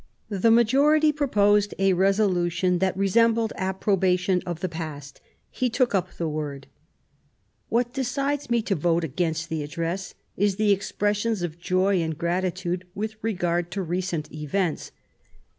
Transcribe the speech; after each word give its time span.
The 0.29 0.49
majority 0.49 1.11
pro 1.11 1.27
posed 1.27 1.75
a 1.77 1.93
resolution 1.93 2.79
that 2.79 2.97
resembled 2.97 3.53
approbation 3.55 4.41
of 4.47 4.61
the 4.61 4.67
past; 4.67 5.21
he 5.51 5.69
took 5.69 5.93
up 5.93 6.15
the 6.17 6.27
word:" 6.27 6.65
What 7.69 7.93
decides 7.93 8.49
me 8.49 8.63
to 8.63 8.73
vote 8.73 9.03
against 9.03 9.49
the 9.49 9.61
address 9.61 10.15
is 10.35 10.55
the 10.55 10.71
expressions 10.71 11.43
of 11.43 11.59
joy 11.59 12.01
and 12.01 12.17
gratitude 12.17 12.87
with 12.95 13.13
regard 13.21 13.69
to 13.73 13.83
recent 13.83 14.31
events. 14.33 14.91